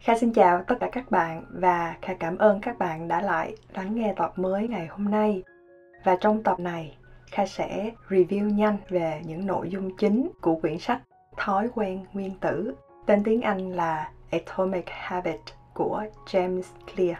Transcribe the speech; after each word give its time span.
Kha 0.00 0.18
xin 0.18 0.32
chào 0.32 0.62
tất 0.66 0.74
cả 0.80 0.88
các 0.92 1.10
bạn 1.10 1.44
và 1.50 1.96
Kha 2.02 2.14
cảm 2.14 2.38
ơn 2.38 2.60
các 2.60 2.78
bạn 2.78 3.08
đã 3.08 3.20
lại 3.20 3.56
lắng 3.74 3.94
nghe 3.94 4.14
tập 4.16 4.32
mới 4.36 4.68
ngày 4.68 4.86
hôm 4.86 5.10
nay. 5.10 5.42
Và 6.04 6.16
trong 6.20 6.42
tập 6.42 6.60
này, 6.60 6.96
Kha 7.30 7.46
sẽ 7.46 7.90
review 8.08 8.54
nhanh 8.54 8.76
về 8.88 9.22
những 9.24 9.46
nội 9.46 9.70
dung 9.70 9.96
chính 9.96 10.30
của 10.40 10.56
quyển 10.56 10.78
sách 10.78 11.02
Thói 11.36 11.68
quen 11.74 12.04
nguyên 12.12 12.38
tử, 12.40 12.74
tên 13.06 13.24
tiếng 13.24 13.42
Anh 13.42 13.72
là 13.72 14.10
Atomic 14.30 14.84
Habit 14.88 15.40
của 15.74 16.04
James 16.26 16.62
Clear. 16.94 17.18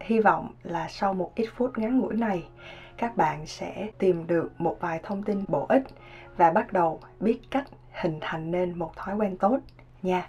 Hy 0.00 0.20
vọng 0.20 0.48
là 0.62 0.88
sau 0.88 1.14
một 1.14 1.32
ít 1.34 1.46
phút 1.56 1.78
ngắn 1.78 1.98
ngủi 1.98 2.14
này, 2.14 2.44
các 2.96 3.16
bạn 3.16 3.46
sẽ 3.46 3.88
tìm 3.98 4.26
được 4.26 4.50
một 4.58 4.76
vài 4.80 5.00
thông 5.02 5.22
tin 5.22 5.44
bổ 5.48 5.66
ích 5.68 5.84
và 6.36 6.50
bắt 6.50 6.72
đầu 6.72 7.00
biết 7.20 7.40
cách 7.50 7.66
hình 7.92 8.18
thành 8.20 8.50
nên 8.50 8.78
một 8.78 8.96
thói 8.96 9.16
quen 9.16 9.36
tốt 9.36 9.58
nha. 10.02 10.28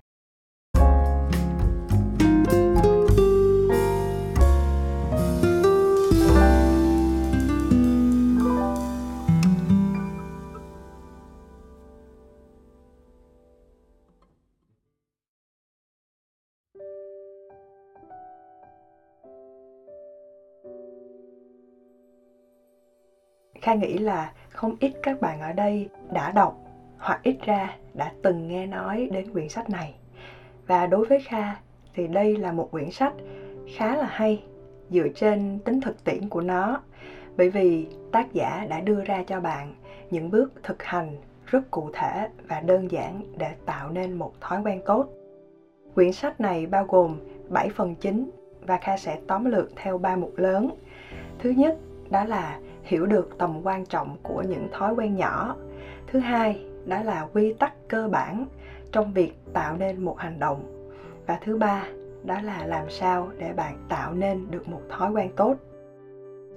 Kha 23.66 23.74
nghĩ 23.74 23.98
là 23.98 24.32
không 24.50 24.76
ít 24.80 24.94
các 25.04 25.22
bạn 25.22 25.42
ở 25.42 25.54
đây 25.54 25.90
đã 26.12 26.32
đọc 26.32 26.58
hoặc 26.98 27.20
ít 27.24 27.38
ra 27.46 27.76
đã 27.94 28.12
từng 28.24 28.48
nghe 28.48 28.66
nói 28.66 29.10
đến 29.12 29.34
quyển 29.34 29.50
sách 29.50 29.70
này. 29.70 29.96
Và 30.68 30.88
đối 30.88 31.06
với 31.06 31.20
Kha 31.20 31.56
thì 31.94 32.08
đây 32.08 32.38
là 32.38 32.52
một 32.52 32.72
quyển 32.72 32.92
sách 32.92 33.14
khá 33.76 33.96
là 33.96 34.06
hay 34.06 34.44
dựa 34.90 35.08
trên 35.16 35.60
tính 35.66 35.82
thực 35.82 36.04
tiễn 36.04 36.30
của 36.30 36.42
nó 36.42 36.82
bởi 37.38 37.50
vì 37.50 37.88
tác 38.12 38.34
giả 38.34 38.66
đã 38.70 38.80
đưa 38.80 39.04
ra 39.04 39.24
cho 39.28 39.40
bạn 39.40 39.74
những 40.12 40.32
bước 40.32 40.52
thực 40.64 40.84
hành 40.84 41.16
rất 41.46 41.72
cụ 41.72 41.90
thể 41.94 42.28
và 42.48 42.60
đơn 42.60 42.92
giản 42.92 43.22
để 43.38 43.54
tạo 43.66 43.90
nên 43.90 44.14
một 44.14 44.34
thói 44.42 44.62
quen 44.66 44.82
tốt. 44.86 45.10
Quyển 45.96 46.12
sách 46.12 46.42
này 46.42 46.66
bao 46.66 46.86
gồm 46.86 47.20
7 47.50 47.70
phần 47.70 47.96
chính 47.96 48.30
và 48.62 48.78
Kha 48.78 48.98
sẽ 48.98 49.20
tóm 49.28 49.46
lược 49.46 49.70
theo 49.76 49.98
ba 49.98 50.16
mục 50.16 50.34
lớn. 50.38 50.70
Thứ 51.40 51.50
nhất, 51.50 51.78
đó 52.10 52.24
là 52.24 52.60
hiểu 52.86 53.06
được 53.06 53.38
tầm 53.38 53.62
quan 53.64 53.86
trọng 53.86 54.18
của 54.24 54.42
những 54.42 54.68
thói 54.72 54.94
quen 54.94 55.16
nhỏ. 55.16 55.56
Thứ 56.08 56.20
hai, 56.20 56.66
đó 56.86 57.04
là 57.04 57.28
quy 57.34 57.54
tắc 57.54 57.88
cơ 57.88 58.08
bản 58.08 58.46
trong 58.92 59.14
việc 59.14 59.34
tạo 59.54 59.76
nên 59.78 60.06
một 60.06 60.20
hành 60.20 60.40
động. 60.40 60.90
Và 61.28 61.40
thứ 61.44 61.58
ba, 61.58 61.84
đó 62.24 62.36
là 62.44 62.66
làm 62.66 62.90
sao 62.90 63.30
để 63.38 63.54
bạn 63.54 63.78
tạo 63.90 64.14
nên 64.14 64.52
được 64.52 64.70
một 64.70 64.82
thói 64.90 65.12
quen 65.12 65.30
tốt. 65.36 65.56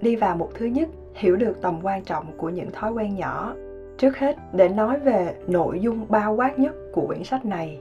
Đi 0.01 0.17
vào 0.17 0.37
mục 0.37 0.51
thứ 0.55 0.67
nhất, 0.67 0.89
hiểu 1.15 1.37
được 1.37 1.63
tầm 1.63 1.79
quan 1.83 2.05
trọng 2.05 2.27
của 2.37 2.49
những 2.49 2.71
thói 2.73 2.93
quen 2.93 3.17
nhỏ. 3.17 3.55
Trước 3.99 4.17
hết, 4.17 4.37
để 4.53 4.69
nói 4.69 5.01
về 5.01 5.35
nội 5.47 5.81
dung 5.81 6.07
bao 6.09 6.35
quát 6.35 6.59
nhất 6.59 6.75
của 6.93 7.07
quyển 7.07 7.25
sách 7.25 7.45
này 7.45 7.81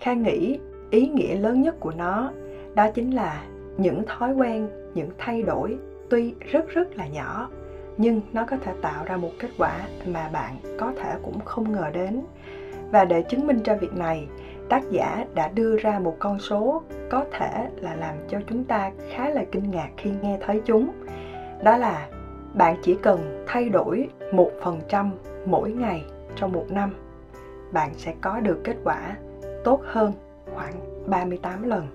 kha 0.00 0.12
nghĩ 0.12 0.58
ý 0.90 1.08
nghĩa 1.08 1.36
lớn 1.36 1.62
nhất 1.62 1.80
của 1.80 1.92
nó, 1.96 2.32
đó 2.74 2.90
chính 2.94 3.10
là 3.10 3.44
những 3.76 4.02
thói 4.06 4.34
quen, 4.34 4.68
những 4.94 5.10
thay 5.18 5.42
đổi 5.42 5.78
tuy 6.10 6.34
rất 6.40 6.68
rất 6.68 6.96
là 6.96 7.06
nhỏ 7.06 7.48
nhưng 7.96 8.20
nó 8.32 8.44
có 8.44 8.56
thể 8.56 8.72
tạo 8.82 9.04
ra 9.04 9.16
một 9.16 9.30
kết 9.38 9.48
quả 9.58 9.80
mà 10.06 10.28
bạn 10.32 10.56
có 10.78 10.92
thể 10.96 11.14
cũng 11.22 11.40
không 11.40 11.72
ngờ 11.72 11.90
đến. 11.92 12.20
Và 12.90 13.04
để 13.04 13.22
chứng 13.22 13.46
minh 13.46 13.60
cho 13.64 13.76
việc 13.76 13.92
này 13.94 14.28
tác 14.68 14.82
giả 14.90 15.26
đã 15.34 15.48
đưa 15.48 15.76
ra 15.76 15.98
một 15.98 16.16
con 16.18 16.38
số 16.38 16.82
có 17.10 17.24
thể 17.32 17.68
là 17.76 17.94
làm 17.94 18.14
cho 18.28 18.38
chúng 18.48 18.64
ta 18.64 18.90
khá 19.10 19.28
là 19.28 19.44
kinh 19.52 19.70
ngạc 19.70 19.88
khi 19.96 20.10
nghe 20.22 20.38
thấy 20.46 20.60
chúng. 20.64 20.90
Đó 21.62 21.76
là 21.76 22.08
bạn 22.54 22.76
chỉ 22.82 22.96
cần 23.02 23.44
thay 23.46 23.68
đổi 23.68 24.08
1% 24.32 25.10
mỗi 25.46 25.70
ngày 25.70 26.04
trong 26.36 26.52
một 26.52 26.66
năm 26.70 26.90
bạn 27.74 27.90
sẽ 27.96 28.14
có 28.20 28.40
được 28.40 28.60
kết 28.64 28.76
quả 28.84 29.16
tốt 29.64 29.80
hơn 29.84 30.12
khoảng 30.54 30.74
38 31.06 31.62
lần. 31.62 31.86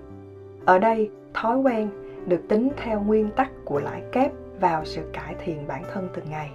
Ở 0.64 0.78
đây, 0.78 1.10
thói 1.34 1.58
quen 1.58 1.88
được 2.26 2.40
tính 2.48 2.68
theo 2.76 3.00
nguyên 3.00 3.30
tắc 3.30 3.50
của 3.64 3.80
lãi 3.80 4.02
kép 4.12 4.32
vào 4.60 4.84
sự 4.84 5.02
cải 5.12 5.34
thiện 5.44 5.66
bản 5.68 5.82
thân 5.92 6.08
từng 6.14 6.24
ngày. 6.30 6.50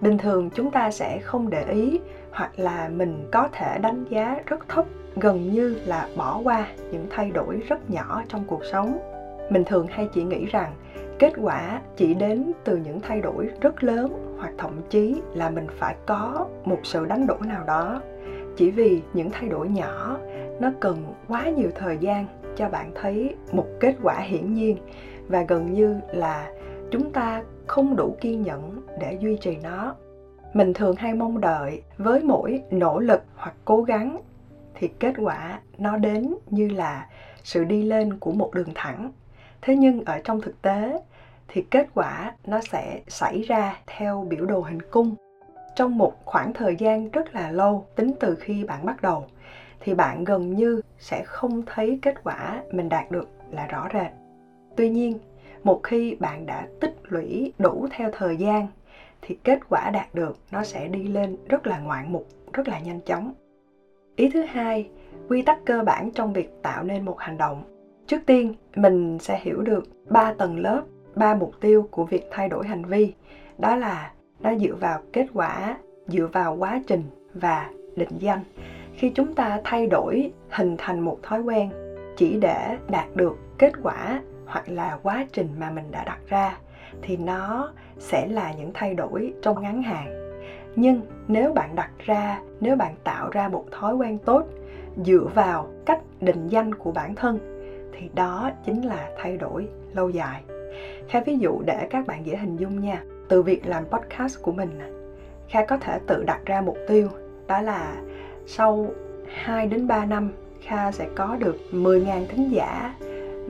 Bình 0.00 0.18
thường 0.18 0.50
chúng 0.54 0.70
ta 0.70 0.90
sẽ 0.90 1.18
không 1.18 1.50
để 1.50 1.64
ý 1.64 2.00
hoặc 2.32 2.50
là 2.56 2.88
mình 2.88 3.28
có 3.32 3.48
thể 3.52 3.78
đánh 3.78 4.04
giá 4.10 4.36
rất 4.46 4.68
thấp, 4.68 4.84
gần 5.16 5.52
như 5.52 5.76
là 5.86 6.08
bỏ 6.16 6.40
qua 6.44 6.66
những 6.90 7.06
thay 7.10 7.30
đổi 7.30 7.62
rất 7.68 7.90
nhỏ 7.90 8.22
trong 8.28 8.44
cuộc 8.46 8.64
sống. 8.72 8.98
Mình 9.50 9.64
thường 9.64 9.86
hay 9.86 10.08
chỉ 10.12 10.22
nghĩ 10.22 10.46
rằng 10.46 10.72
kết 11.18 11.32
quả 11.42 11.80
chỉ 11.96 12.14
đến 12.14 12.52
từ 12.64 12.76
những 12.76 13.00
thay 13.00 13.20
đổi 13.20 13.48
rất 13.60 13.84
lớn 13.84 14.36
hoặc 14.38 14.52
thậm 14.58 14.80
chí 14.90 15.22
là 15.34 15.50
mình 15.50 15.66
phải 15.78 15.96
có 16.06 16.46
một 16.64 16.78
sự 16.82 17.06
đánh 17.06 17.26
đổi 17.26 17.38
nào 17.44 17.64
đó. 17.66 18.02
Chỉ 18.56 18.70
vì 18.70 19.02
những 19.12 19.30
thay 19.30 19.48
đổi 19.48 19.68
nhỏ, 19.68 20.18
nó 20.60 20.70
cần 20.80 21.14
quá 21.28 21.48
nhiều 21.48 21.70
thời 21.74 21.98
gian 21.98 22.26
cho 22.56 22.68
bạn 22.68 22.90
thấy 22.94 23.34
một 23.52 23.66
kết 23.80 23.94
quả 24.02 24.18
hiển 24.18 24.54
nhiên 24.54 24.76
và 25.28 25.42
gần 25.48 25.72
như 25.72 26.00
là 26.12 26.52
chúng 26.90 27.12
ta 27.12 27.42
không 27.66 27.96
đủ 27.96 28.16
kiên 28.20 28.42
nhẫn 28.42 28.86
để 29.00 29.18
duy 29.20 29.36
trì 29.40 29.56
nó. 29.56 29.94
Mình 30.52 30.74
thường 30.74 30.96
hay 30.96 31.14
mong 31.14 31.40
đợi 31.40 31.82
với 31.98 32.22
mỗi 32.22 32.62
nỗ 32.70 32.98
lực 32.98 33.22
hoặc 33.36 33.54
cố 33.64 33.82
gắng, 33.82 34.20
thì 34.74 34.88
kết 34.88 35.14
quả 35.18 35.60
nó 35.78 35.96
đến 35.96 36.34
như 36.50 36.68
là 36.68 37.06
sự 37.42 37.64
đi 37.64 37.82
lên 37.82 38.18
của 38.18 38.32
một 38.32 38.54
đường 38.54 38.74
thẳng. 38.74 39.12
Thế 39.62 39.76
nhưng 39.76 40.04
ở 40.04 40.20
trong 40.24 40.40
thực 40.40 40.62
tế, 40.62 41.00
thì 41.48 41.62
kết 41.70 41.86
quả 41.94 42.34
nó 42.46 42.60
sẽ 42.70 43.00
xảy 43.08 43.42
ra 43.42 43.76
theo 43.86 44.26
biểu 44.28 44.46
đồ 44.46 44.60
hình 44.60 44.82
cung. 44.82 45.14
Trong 45.76 45.98
một 45.98 46.12
khoảng 46.24 46.52
thời 46.52 46.76
gian 46.76 47.10
rất 47.10 47.34
là 47.34 47.50
lâu, 47.50 47.86
tính 47.96 48.12
từ 48.20 48.34
khi 48.34 48.64
bạn 48.64 48.86
bắt 48.86 49.02
đầu, 49.02 49.24
thì 49.80 49.94
bạn 49.94 50.24
gần 50.24 50.54
như 50.54 50.80
sẽ 50.98 51.22
không 51.24 51.62
thấy 51.66 51.98
kết 52.02 52.24
quả 52.24 52.62
mình 52.72 52.88
đạt 52.88 53.10
được 53.10 53.28
là 53.50 53.66
rõ 53.66 53.88
rệt. 53.92 54.12
Tuy 54.76 54.90
nhiên 54.90 55.18
một 55.62 55.80
khi 55.82 56.16
bạn 56.20 56.46
đã 56.46 56.66
tích 56.80 56.94
lũy 57.08 57.52
đủ 57.58 57.86
theo 57.90 58.10
thời 58.12 58.36
gian, 58.36 58.66
thì 59.22 59.38
kết 59.44 59.58
quả 59.68 59.90
đạt 59.90 60.14
được 60.14 60.36
nó 60.52 60.64
sẽ 60.64 60.88
đi 60.88 61.08
lên 61.08 61.36
rất 61.48 61.66
là 61.66 61.78
ngoạn 61.78 62.12
mục, 62.12 62.26
rất 62.52 62.68
là 62.68 62.78
nhanh 62.78 63.00
chóng. 63.00 63.32
Ý 64.16 64.30
thứ 64.30 64.42
hai, 64.42 64.88
quy 65.28 65.42
tắc 65.42 65.64
cơ 65.64 65.82
bản 65.82 66.10
trong 66.10 66.32
việc 66.32 66.50
tạo 66.62 66.82
nên 66.82 67.04
một 67.04 67.18
hành 67.18 67.38
động. 67.38 67.62
Trước 68.06 68.20
tiên, 68.26 68.54
mình 68.76 69.18
sẽ 69.18 69.40
hiểu 69.42 69.62
được 69.62 69.84
ba 70.08 70.34
tầng 70.38 70.58
lớp, 70.58 70.82
ba 71.14 71.34
mục 71.34 71.52
tiêu 71.60 71.88
của 71.90 72.04
việc 72.04 72.24
thay 72.30 72.48
đổi 72.48 72.66
hành 72.66 72.84
vi. 72.84 73.12
Đó 73.58 73.76
là 73.76 74.12
nó 74.40 74.54
dựa 74.54 74.74
vào 74.74 75.00
kết 75.12 75.26
quả, 75.34 75.78
dựa 76.06 76.26
vào 76.26 76.56
quá 76.56 76.82
trình 76.86 77.02
và 77.34 77.70
định 77.96 78.18
danh. 78.18 78.40
Khi 78.94 79.10
chúng 79.14 79.34
ta 79.34 79.60
thay 79.64 79.86
đổi 79.86 80.32
hình 80.50 80.74
thành 80.78 81.00
một 81.00 81.18
thói 81.22 81.40
quen, 81.40 81.70
chỉ 82.16 82.36
để 82.40 82.76
đạt 82.88 83.16
được 83.16 83.36
kết 83.58 83.72
quả 83.82 84.22
hoặc 84.50 84.68
là 84.68 84.98
quá 85.02 85.26
trình 85.32 85.48
mà 85.58 85.70
mình 85.70 85.90
đã 85.90 86.04
đặt 86.04 86.18
ra 86.28 86.58
thì 87.02 87.16
nó 87.16 87.72
sẽ 87.98 88.26
là 88.26 88.52
những 88.52 88.70
thay 88.74 88.94
đổi 88.94 89.34
trong 89.42 89.62
ngắn 89.62 89.82
hạn. 89.82 90.30
Nhưng 90.76 91.00
nếu 91.28 91.52
bạn 91.52 91.74
đặt 91.74 91.90
ra, 91.98 92.40
nếu 92.60 92.76
bạn 92.76 92.94
tạo 93.04 93.30
ra 93.30 93.48
một 93.48 93.64
thói 93.70 93.94
quen 93.94 94.18
tốt 94.18 94.44
dựa 95.04 95.26
vào 95.34 95.68
cách 95.86 96.00
định 96.20 96.48
danh 96.48 96.74
của 96.74 96.92
bản 96.92 97.14
thân 97.14 97.38
thì 97.92 98.10
đó 98.14 98.50
chính 98.64 98.82
là 98.82 99.10
thay 99.18 99.36
đổi 99.36 99.68
lâu 99.92 100.10
dài. 100.10 100.42
Kha, 101.08 101.20
ví 101.20 101.38
dụ 101.38 101.62
để 101.66 101.86
các 101.90 102.06
bạn 102.06 102.26
dễ 102.26 102.36
hình 102.36 102.56
dung 102.56 102.80
nha, 102.80 103.02
từ 103.28 103.42
việc 103.42 103.66
làm 103.66 103.84
podcast 103.84 104.42
của 104.42 104.52
mình 104.52 104.80
kha 105.50 105.64
có 105.64 105.76
thể 105.76 105.98
tự 106.06 106.24
đặt 106.24 106.40
ra 106.46 106.60
mục 106.60 106.76
tiêu, 106.88 107.08
đó 107.46 107.60
là 107.60 107.96
sau 108.46 108.86
2 109.34 109.66
đến 109.66 109.86
3 109.86 110.04
năm, 110.04 110.30
Kha 110.62 110.92
sẽ 110.92 111.08
có 111.14 111.36
được 111.36 111.56
10.000 111.72 112.26
thính 112.26 112.52
giả 112.52 112.94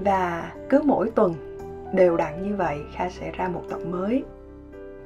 và 0.05 0.53
cứ 0.69 0.83
mỗi 0.85 1.11
tuần 1.11 1.35
đều 1.93 2.17
đặn 2.17 2.43
như 2.43 2.57
vậy, 2.57 2.79
kha 2.93 3.09
sẽ 3.09 3.31
ra 3.31 3.49
một 3.49 3.63
tập 3.71 3.81
mới. 3.91 4.25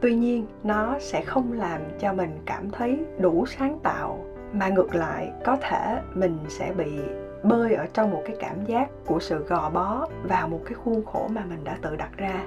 Tuy 0.01 0.15
nhiên, 0.15 0.47
nó 0.63 0.99
sẽ 1.01 1.23
không 1.23 1.53
làm 1.53 1.81
cho 1.99 2.13
mình 2.13 2.31
cảm 2.47 2.71
thấy 2.71 2.99
đủ 3.19 3.47
sáng 3.47 3.79
tạo, 3.83 4.25
mà 4.53 4.69
ngược 4.69 4.95
lại, 4.95 5.33
có 5.45 5.57
thể 5.61 6.01
mình 6.15 6.39
sẽ 6.49 6.73
bị 6.77 6.99
bơi 7.43 7.75
ở 7.75 7.87
trong 7.93 8.11
một 8.11 8.23
cái 8.27 8.37
cảm 8.41 8.65
giác 8.67 8.89
của 9.07 9.21
sự 9.21 9.45
gò 9.45 9.71
bó 9.71 10.09
vào 10.23 10.49
một 10.49 10.61
cái 10.65 10.75
khuôn 10.75 11.05
khổ 11.05 11.29
mà 11.29 11.45
mình 11.49 11.65
đã 11.65 11.79
tự 11.83 11.97
đặt 11.97 12.11
ra. 12.17 12.45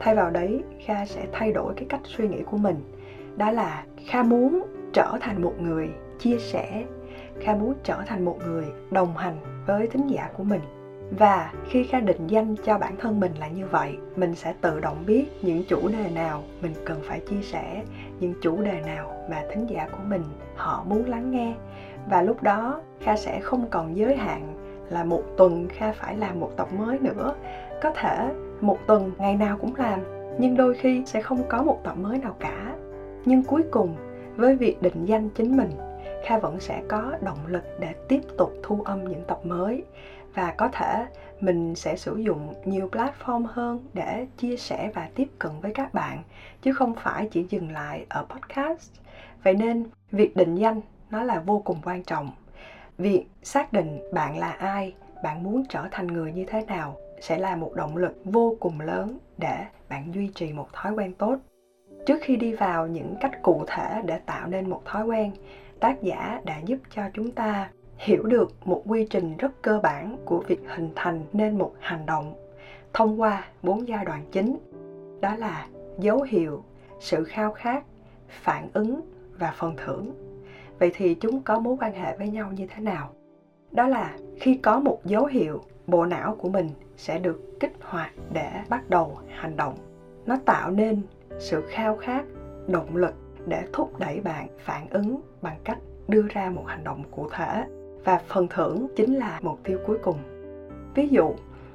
Thay 0.00 0.14
vào 0.14 0.30
đấy, 0.30 0.62
kha 0.86 1.06
sẽ 1.06 1.26
thay 1.32 1.52
đổi 1.52 1.74
cái 1.76 1.86
cách 1.88 2.00
suy 2.04 2.28
nghĩ 2.28 2.42
của 2.50 2.56
mình. 2.56 2.76
Đó 3.36 3.50
là 3.50 3.84
kha 4.06 4.22
muốn 4.22 4.62
trở 4.92 5.12
thành 5.20 5.42
một 5.42 5.54
người 5.60 5.90
chia 6.18 6.38
sẻ. 6.38 6.84
Kha 7.40 7.54
muốn 7.54 7.74
trở 7.82 8.02
thành 8.06 8.24
một 8.24 8.38
người 8.46 8.66
đồng 8.90 9.16
hành 9.16 9.36
với 9.66 9.86
thính 9.86 10.06
giả 10.06 10.30
của 10.36 10.44
mình 10.44 10.60
và 11.10 11.52
khi 11.68 11.84
kha 11.84 12.00
định 12.00 12.26
danh 12.26 12.56
cho 12.64 12.78
bản 12.78 12.96
thân 12.96 13.20
mình 13.20 13.32
là 13.40 13.48
như 13.48 13.66
vậy, 13.66 13.96
mình 14.16 14.34
sẽ 14.34 14.54
tự 14.60 14.80
động 14.80 15.04
biết 15.06 15.24
những 15.42 15.64
chủ 15.68 15.88
đề 15.88 16.10
nào 16.14 16.42
mình 16.62 16.72
cần 16.84 17.00
phải 17.02 17.20
chia 17.20 17.42
sẻ, 17.42 17.82
những 18.20 18.34
chủ 18.42 18.62
đề 18.62 18.80
nào 18.86 19.12
mà 19.30 19.42
thính 19.50 19.66
giả 19.70 19.88
của 19.92 20.04
mình 20.06 20.22
họ 20.56 20.84
muốn 20.88 21.08
lắng 21.08 21.30
nghe. 21.30 21.54
Và 22.08 22.22
lúc 22.22 22.42
đó, 22.42 22.80
kha 23.00 23.16
sẽ 23.16 23.40
không 23.40 23.66
còn 23.70 23.96
giới 23.96 24.16
hạn 24.16 24.54
là 24.90 25.04
một 25.04 25.22
tuần 25.36 25.68
kha 25.68 25.92
phải 25.92 26.16
làm 26.16 26.40
một 26.40 26.50
tập 26.56 26.68
mới 26.72 26.98
nữa. 26.98 27.34
Có 27.82 27.90
thể 27.90 28.28
một 28.60 28.78
tuần, 28.86 29.12
ngày 29.18 29.36
nào 29.36 29.58
cũng 29.60 29.76
làm, 29.76 30.00
nhưng 30.38 30.56
đôi 30.56 30.74
khi 30.74 31.02
sẽ 31.06 31.22
không 31.22 31.42
có 31.48 31.62
một 31.62 31.80
tập 31.84 31.96
mới 31.98 32.18
nào 32.18 32.36
cả. 32.38 32.74
Nhưng 33.24 33.42
cuối 33.42 33.62
cùng, 33.70 33.94
với 34.36 34.56
việc 34.56 34.82
định 34.82 35.04
danh 35.04 35.28
chính 35.28 35.56
mình, 35.56 35.70
kha 36.24 36.38
vẫn 36.38 36.60
sẽ 36.60 36.82
có 36.88 37.12
động 37.20 37.38
lực 37.46 37.62
để 37.80 37.94
tiếp 38.08 38.20
tục 38.36 38.52
thu 38.62 38.82
âm 38.84 39.04
những 39.04 39.24
tập 39.26 39.38
mới 39.44 39.84
và 40.36 40.54
có 40.56 40.68
thể 40.68 41.06
mình 41.40 41.74
sẽ 41.74 41.96
sử 41.96 42.16
dụng 42.16 42.54
nhiều 42.64 42.88
platform 42.92 43.44
hơn 43.46 43.84
để 43.94 44.26
chia 44.36 44.56
sẻ 44.56 44.90
và 44.94 45.08
tiếp 45.14 45.28
cận 45.38 45.52
với 45.60 45.72
các 45.72 45.94
bạn, 45.94 46.22
chứ 46.62 46.72
không 46.72 46.94
phải 46.94 47.28
chỉ 47.32 47.46
dừng 47.50 47.72
lại 47.72 48.06
ở 48.08 48.26
podcast. 48.28 48.90
Vậy 49.42 49.54
nên, 49.54 49.86
việc 50.12 50.36
định 50.36 50.54
danh 50.54 50.80
nó 51.10 51.22
là 51.22 51.40
vô 51.40 51.58
cùng 51.58 51.78
quan 51.84 52.02
trọng. 52.02 52.30
Việc 52.98 53.24
xác 53.42 53.72
định 53.72 54.00
bạn 54.12 54.38
là 54.38 54.50
ai, 54.50 54.94
bạn 55.22 55.42
muốn 55.42 55.64
trở 55.68 55.88
thành 55.90 56.06
người 56.06 56.32
như 56.32 56.44
thế 56.48 56.64
nào 56.66 56.96
sẽ 57.20 57.38
là 57.38 57.56
một 57.56 57.72
động 57.74 57.96
lực 57.96 58.16
vô 58.24 58.56
cùng 58.60 58.80
lớn 58.80 59.18
để 59.38 59.64
bạn 59.88 60.14
duy 60.14 60.30
trì 60.34 60.52
một 60.52 60.68
thói 60.72 60.92
quen 60.92 61.12
tốt. 61.14 61.36
Trước 62.06 62.18
khi 62.22 62.36
đi 62.36 62.52
vào 62.52 62.86
những 62.86 63.14
cách 63.20 63.42
cụ 63.42 63.64
thể 63.66 64.02
để 64.04 64.18
tạo 64.18 64.46
nên 64.46 64.70
một 64.70 64.82
thói 64.84 65.04
quen, 65.04 65.32
tác 65.80 66.02
giả 66.02 66.40
đã 66.44 66.58
giúp 66.58 66.78
cho 66.94 67.02
chúng 67.14 67.30
ta 67.30 67.70
hiểu 67.96 68.22
được 68.22 68.52
một 68.64 68.82
quy 68.86 69.06
trình 69.10 69.36
rất 69.36 69.62
cơ 69.62 69.80
bản 69.82 70.16
của 70.24 70.42
việc 70.46 70.60
hình 70.74 70.90
thành 70.94 71.24
nên 71.32 71.58
một 71.58 71.74
hành 71.80 72.06
động 72.06 72.34
thông 72.92 73.20
qua 73.20 73.48
bốn 73.62 73.88
giai 73.88 74.04
đoạn 74.04 74.22
chính, 74.32 74.58
đó 75.20 75.36
là 75.36 75.66
dấu 75.98 76.22
hiệu, 76.22 76.62
sự 77.00 77.24
khao 77.24 77.52
khát, 77.52 77.84
phản 78.28 78.68
ứng 78.72 79.00
và 79.38 79.54
phần 79.56 79.74
thưởng. 79.76 80.12
Vậy 80.78 80.90
thì 80.94 81.14
chúng 81.14 81.42
có 81.42 81.58
mối 81.58 81.76
quan 81.80 81.92
hệ 81.92 82.16
với 82.16 82.28
nhau 82.28 82.52
như 82.52 82.66
thế 82.74 82.82
nào? 82.82 83.12
Đó 83.72 83.88
là 83.88 84.16
khi 84.40 84.54
có 84.54 84.80
một 84.80 85.00
dấu 85.04 85.26
hiệu, 85.26 85.60
bộ 85.86 86.06
não 86.06 86.34
của 86.34 86.48
mình 86.48 86.70
sẽ 86.96 87.18
được 87.18 87.60
kích 87.60 87.72
hoạt 87.80 88.10
để 88.32 88.50
bắt 88.68 88.90
đầu 88.90 89.18
hành 89.28 89.56
động. 89.56 89.74
Nó 90.26 90.36
tạo 90.44 90.70
nên 90.70 91.02
sự 91.38 91.62
khao 91.68 91.96
khát, 91.96 92.24
động 92.66 92.96
lực 92.96 93.14
để 93.46 93.62
thúc 93.72 93.98
đẩy 93.98 94.20
bạn 94.20 94.48
phản 94.58 94.90
ứng 94.90 95.20
bằng 95.42 95.56
cách 95.64 95.78
đưa 96.08 96.22
ra 96.28 96.50
một 96.50 96.64
hành 96.66 96.84
động 96.84 97.02
cụ 97.10 97.28
thể 97.32 97.64
và 98.06 98.20
phần 98.28 98.46
thưởng 98.48 98.86
chính 98.96 99.14
là 99.14 99.38
mục 99.42 99.58
tiêu 99.64 99.78
cuối 99.86 99.98
cùng. 100.02 100.16
Ví 100.94 101.08
dụ, 101.08 101.34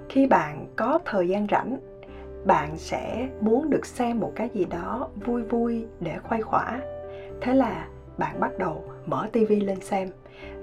khi 0.10 0.28
bạn 0.28 0.66
có 0.76 1.00
thời 1.06 1.28
gian 1.28 1.48
rảnh, 1.52 1.78
bạn 2.46 2.78
sẽ 2.78 3.28
muốn 3.42 3.70
được 3.70 3.86
xem 3.86 4.20
một 4.20 4.32
cái 4.36 4.50
gì 4.54 4.66
đó 4.66 5.08
vui 5.26 5.42
vui 5.42 5.86
để 6.00 6.18
khoai 6.24 6.42
khỏa. 6.42 6.80
Thế 7.42 7.54
là 7.54 7.88
bạn 8.18 8.40
bắt 8.40 8.52
đầu 8.58 8.84
mở 9.06 9.28
tivi 9.32 9.60
lên 9.60 9.82
xem. 9.82 10.10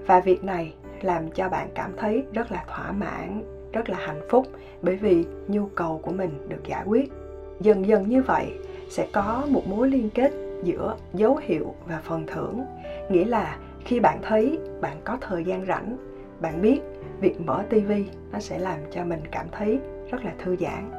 Và 0.06 0.20
việc 0.20 0.44
này 0.44 0.74
làm 1.02 1.30
cho 1.30 1.48
bạn 1.48 1.68
cảm 1.74 1.92
thấy 1.96 2.24
rất 2.32 2.52
là 2.52 2.64
thỏa 2.68 2.92
mãn, 2.92 3.42
rất 3.72 3.88
là 3.88 3.98
hạnh 3.98 4.20
phúc 4.30 4.46
bởi 4.82 4.96
vì 4.96 5.24
nhu 5.48 5.66
cầu 5.66 6.00
của 6.02 6.12
mình 6.12 6.30
được 6.48 6.64
giải 6.68 6.84
quyết. 6.86 7.12
Dần 7.60 7.86
dần 7.86 8.08
như 8.08 8.22
vậy 8.22 8.52
sẽ 8.90 9.06
có 9.12 9.46
một 9.50 9.62
mối 9.66 9.88
liên 9.88 10.10
kết 10.10 10.32
giữa 10.62 10.96
dấu 11.14 11.36
hiệu 11.36 11.74
và 11.86 12.00
phần 12.04 12.26
thưởng, 12.26 12.64
nghĩa 13.10 13.24
là 13.24 13.58
khi 13.88 14.00
bạn 14.00 14.18
thấy 14.22 14.58
bạn 14.80 14.96
có 15.04 15.18
thời 15.20 15.44
gian 15.44 15.66
rảnh, 15.66 15.96
bạn 16.40 16.62
biết 16.62 16.80
việc 17.20 17.40
mở 17.40 17.62
tivi 17.70 18.04
nó 18.32 18.38
sẽ 18.38 18.58
làm 18.58 18.78
cho 18.90 19.04
mình 19.04 19.20
cảm 19.30 19.46
thấy 19.52 19.78
rất 20.10 20.24
là 20.24 20.32
thư 20.38 20.56
giãn. 20.56 20.90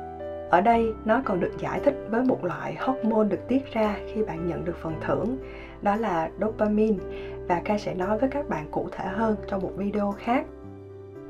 Ở 0.49 0.61
đây, 0.61 0.93
nó 1.05 1.21
còn 1.25 1.39
được 1.39 1.51
giải 1.59 1.79
thích 1.83 1.95
với 2.09 2.23
một 2.23 2.45
loại 2.45 2.75
hormone 2.79 3.27
được 3.27 3.47
tiết 3.47 3.73
ra 3.73 3.95
khi 4.13 4.23
bạn 4.23 4.47
nhận 4.47 4.65
được 4.65 4.77
phần 4.81 4.93
thưởng, 5.07 5.37
đó 5.81 5.95
là 5.95 6.29
dopamine, 6.41 6.97
và 7.47 7.61
ca 7.65 7.77
sẽ 7.77 7.93
nói 7.93 8.19
với 8.19 8.29
các 8.29 8.49
bạn 8.49 8.65
cụ 8.71 8.87
thể 8.91 9.05
hơn 9.07 9.35
trong 9.47 9.61
một 9.61 9.71
video 9.75 10.11
khác. 10.11 10.45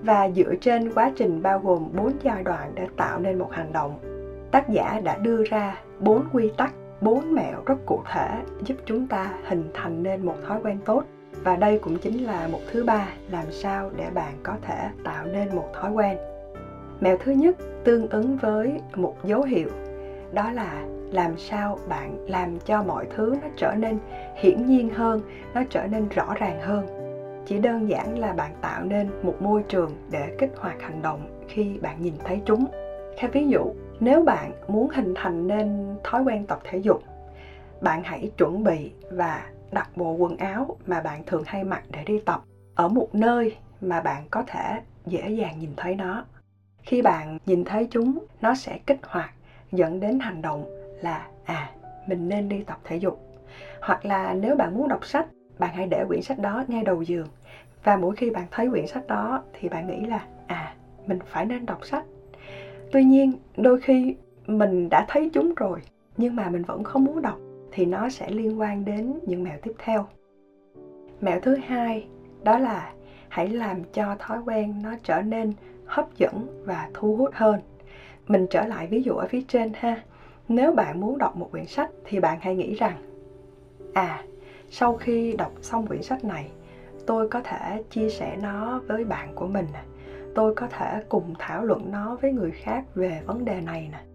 Và 0.02 0.30
dựa 0.30 0.56
trên 0.62 0.94
quá 0.94 1.12
trình 1.16 1.42
bao 1.42 1.60
gồm 1.60 1.90
4 1.94 2.12
giai 2.24 2.44
đoạn 2.44 2.72
để 2.76 2.88
tạo 2.98 3.20
nên 3.20 3.40
một 3.40 3.52
hành 3.52 3.74
động, 3.74 4.00
tác 4.52 4.70
giả 4.70 5.02
đã 5.04 5.18
đưa 5.18 5.44
ra 5.44 5.82
4 6.00 6.24
quy 6.34 6.52
tắc 6.58 6.74
4 7.02 7.34
mẹo 7.34 7.64
rất 7.66 7.86
cụ 7.86 8.02
thể 8.14 8.42
giúp 8.62 8.76
chúng 8.86 9.08
ta 9.08 9.34
hình 9.48 9.70
thành 9.74 10.04
nên 10.04 10.26
một 10.26 10.36
thói 10.48 10.60
quen 10.64 10.80
tốt 10.86 11.04
và 11.44 11.56
đây 11.56 11.80
cũng 11.80 11.98
chính 11.98 12.24
là 12.24 12.48
một 12.48 12.60
thứ 12.72 12.84
ba 12.84 13.08
làm 13.32 13.52
sao 13.52 13.92
để 13.98 14.10
bạn 14.14 14.34
có 14.44 14.54
thể 14.62 14.90
tạo 15.04 15.26
nên 15.26 15.56
một 15.56 15.66
thói 15.74 15.92
quen. 15.92 16.18
Mẹo 17.00 17.18
thứ 17.18 17.32
nhất, 17.32 17.56
tương 17.84 18.08
ứng 18.08 18.38
với 18.38 18.82
một 18.96 19.16
dấu 19.24 19.44
hiệu, 19.44 19.70
đó 20.34 20.52
là 20.52 20.86
làm 21.12 21.38
sao 21.38 21.80
bạn 21.90 22.26
làm 22.28 22.60
cho 22.60 22.84
mọi 22.84 23.08
thứ 23.16 23.36
nó 23.42 23.48
trở 23.58 23.74
nên 23.78 23.98
hiển 24.36 24.66
nhiên 24.66 24.90
hơn, 24.90 25.22
nó 25.54 25.62
trở 25.70 25.88
nên 25.88 26.10
rõ 26.10 26.34
ràng 26.40 26.62
hơn. 26.62 26.86
Chỉ 27.46 27.58
đơn 27.58 27.90
giản 27.90 28.20
là 28.20 28.34
bạn 28.34 28.52
tạo 28.62 28.84
nên 28.84 29.10
một 29.24 29.42
môi 29.42 29.64
trường 29.64 29.92
để 30.12 30.36
kích 30.38 30.52
hoạt 30.58 30.82
hành 30.82 31.02
động 31.02 31.46
khi 31.48 31.78
bạn 31.82 32.02
nhìn 32.02 32.14
thấy 32.26 32.42
chúng. 32.46 32.66
Theo 33.18 33.30
ví 33.34 33.48
dụ, 33.48 33.74
nếu 34.00 34.24
bạn 34.24 34.52
muốn 34.68 34.90
hình 34.90 35.14
thành 35.16 35.48
nên 35.48 35.96
thói 36.04 36.24
quen 36.24 36.46
tập 36.46 36.60
thể 36.64 36.78
dục, 36.78 37.04
bạn 37.82 38.02
hãy 38.04 38.32
chuẩn 38.38 38.64
bị 38.64 38.92
và 39.12 39.46
đặt 39.72 39.90
bộ 39.96 40.12
quần 40.12 40.38
áo 40.38 40.78
mà 40.86 41.02
bạn 41.02 41.24
thường 41.26 41.44
hay 41.46 41.64
mặc 41.64 41.84
để 41.92 42.04
đi 42.04 42.20
tập 42.26 42.42
ở 42.76 42.88
một 42.88 43.08
nơi 43.14 43.58
mà 43.82 44.02
bạn 44.02 44.24
có 44.32 44.44
thể 44.48 44.82
dễ 45.06 45.30
dàng 45.30 45.60
nhìn 45.60 45.70
thấy 45.78 45.96
nó. 45.96 46.26
Khi 46.82 47.02
bạn 47.02 47.38
nhìn 47.46 47.64
thấy 47.66 47.88
chúng, 47.92 48.26
nó 48.42 48.56
sẽ 48.56 48.80
kích 48.86 49.00
hoạt, 49.04 49.34
dẫn 49.72 50.00
đến 50.00 50.20
hành 50.20 50.42
động 50.42 50.66
là 51.02 51.28
à 51.46 51.70
mình 52.08 52.30
nên 52.30 52.50
đi 52.50 52.64
tập 52.64 52.78
thể 52.84 52.96
dục. 52.96 53.20
Hoặc 53.82 54.06
là 54.06 54.34
nếu 54.34 54.56
bạn 54.56 54.74
muốn 54.74 54.88
đọc 54.88 55.06
sách, 55.06 55.28
bạn 55.60 55.74
hãy 55.74 55.86
để 55.86 56.06
quyển 56.08 56.22
sách 56.22 56.40
đó 56.40 56.64
ngay 56.68 56.84
đầu 56.84 57.02
giường. 57.02 57.28
Và 57.84 57.98
mỗi 57.98 58.16
khi 58.16 58.30
bạn 58.30 58.46
thấy 58.52 58.70
quyển 58.70 58.88
sách 58.88 59.08
đó 59.08 59.44
thì 59.54 59.70
bạn 59.70 59.88
nghĩ 59.88 60.06
là 60.06 60.26
à 60.48 60.74
mình 61.08 61.20
phải 61.26 61.46
nên 61.46 61.66
đọc 61.66 61.86
sách. 61.86 62.04
Tuy 62.92 63.04
nhiên, 63.04 63.34
đôi 63.58 63.82
khi 63.82 64.16
mình 64.48 64.90
đã 64.90 65.06
thấy 65.08 65.30
chúng 65.34 65.54
rồi, 65.54 65.82
nhưng 66.18 66.36
mà 66.36 66.50
mình 66.50 66.64
vẫn 66.64 66.84
không 66.84 67.04
muốn 67.04 67.22
đọc 67.22 67.38
thì 67.72 67.86
nó 67.86 68.10
sẽ 68.10 68.30
liên 68.30 68.60
quan 68.60 68.86
đến 68.86 69.20
những 69.26 69.44
mẹo 69.44 69.58
tiếp 69.62 69.74
theo. 69.78 70.08
Mẹo 71.22 71.40
thứ 71.40 71.56
hai 71.56 72.08
đó 72.44 72.60
là 72.60 72.94
hãy 73.30 73.50
làm 73.50 73.84
cho 73.84 74.16
thói 74.20 74.40
quen 74.46 74.82
nó 74.84 74.96
trở 75.04 75.22
nên 75.22 75.54
hấp 75.86 76.18
dẫn 76.18 76.64
và 76.66 76.90
thu 76.94 77.16
hút 77.16 77.30
hơn. 77.34 77.60
Mình 78.28 78.48
trở 78.50 78.66
lại 78.66 78.88
ví 78.88 79.02
dụ 79.02 79.14
ở 79.14 79.28
phía 79.28 79.42
trên 79.48 79.72
ha. 79.76 80.04
Nếu 80.48 80.72
bạn 80.72 81.00
muốn 81.00 81.18
đọc 81.18 81.36
một 81.36 81.52
quyển 81.52 81.66
sách 81.66 81.90
thì 82.06 82.20
bạn 82.20 82.38
hãy 82.42 82.56
nghĩ 82.56 82.74
rằng 82.74 82.98
à 83.94 84.24
sau 84.70 84.96
khi 84.96 85.36
đọc 85.38 85.52
xong 85.62 85.88
quyển 85.88 86.02
sách 86.02 86.24
này, 86.24 86.52
tôi 87.06 87.30
có 87.30 87.42
thể 87.42 87.84
chia 87.90 88.10
sẻ 88.10 88.38
nó 88.42 88.82
với 88.88 89.04
bạn 89.04 89.36
của 89.36 89.48
mình 89.48 89.66
tôi 90.36 90.54
có 90.56 90.68
thể 90.68 91.04
cùng 91.10 91.34
thảo 91.40 91.64
luận 91.64 91.92
nó 91.92 92.18
với 92.22 92.32
người 92.32 92.52
khác 92.52 92.84
về 92.96 93.22
vấn 93.26 93.46
đề 93.46 93.62
này 93.62 93.90
nè 93.92 94.09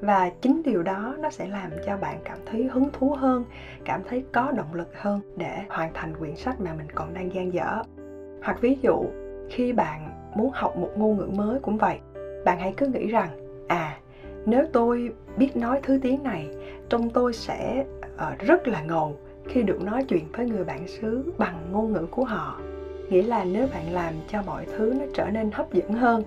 và 0.00 0.30
chính 0.40 0.62
điều 0.64 0.82
đó 0.82 1.14
nó 1.18 1.30
sẽ 1.30 1.48
làm 1.48 1.70
cho 1.86 1.96
bạn 1.96 2.18
cảm 2.24 2.38
thấy 2.46 2.68
hứng 2.72 2.88
thú 2.92 3.14
hơn 3.18 3.44
cảm 3.84 4.02
thấy 4.08 4.24
có 4.32 4.52
động 4.52 4.74
lực 4.74 4.88
hơn 5.00 5.20
để 5.36 5.58
hoàn 5.68 5.90
thành 5.94 6.16
quyển 6.16 6.36
sách 6.36 6.60
mà 6.60 6.74
mình 6.74 6.90
còn 6.94 7.14
đang 7.14 7.34
gian 7.34 7.52
dở. 7.52 7.82
Hoặc 8.42 8.60
ví 8.60 8.76
dụ 8.82 9.04
khi 9.50 9.72
bạn 9.72 10.08
muốn 10.34 10.50
học 10.54 10.76
một 10.76 10.90
ngôn 10.96 11.16
ngữ 11.16 11.26
mới 11.36 11.58
cũng 11.60 11.78
vậy 11.78 11.98
bạn 12.44 12.58
hãy 12.58 12.74
cứ 12.76 12.86
nghĩ 12.86 13.06
rằng 13.06 13.28
à 13.68 13.98
nếu 14.46 14.66
tôi 14.72 15.12
biết 15.36 15.56
nói 15.56 15.80
thứ 15.82 15.98
tiếng 16.02 16.22
này 16.22 16.48
trong 16.88 17.10
tôi 17.10 17.32
sẽ 17.32 17.84
uh, 18.14 18.38
rất 18.38 18.68
là 18.68 18.82
ngầu 18.82 19.16
khi 19.48 19.62
được 19.62 19.82
nói 19.82 20.04
chuyện 20.08 20.24
với 20.32 20.46
người 20.46 20.64
bạn 20.64 20.88
xứ 20.88 21.32
bằng 21.38 21.68
ngôn 21.72 21.92
ngữ 21.92 22.06
của 22.10 22.24
họ. 22.24 22.60
Nghĩa 23.10 23.22
là 23.22 23.44
nếu 23.44 23.66
bạn 23.74 23.92
làm 23.92 24.14
cho 24.28 24.42
mọi 24.42 24.66
thứ 24.76 24.94
nó 24.98 25.04
trở 25.14 25.26
nên 25.30 25.50
hấp 25.50 25.72
dẫn 25.72 25.92
hơn 25.92 26.22